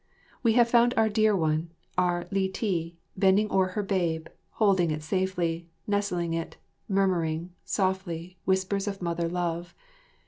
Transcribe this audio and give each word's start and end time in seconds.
We 0.41 0.55
found 0.63 0.95
our 0.97 1.09
dear 1.09 1.35
one, 1.35 1.69
our 1.95 2.25
Li 2.31 2.49
ti, 2.49 2.97
bending 3.15 3.51
o'er 3.51 3.67
her 3.77 3.83
babe, 3.83 4.29
holding 4.53 4.89
it 4.89 5.03
safely, 5.03 5.69
nestling 5.85 6.33
it, 6.33 6.57
murmuring, 6.89 7.51
softly, 7.65 8.39
whispers 8.43 8.87
of 8.87 9.03
mother 9.03 9.29
love. 9.29 9.75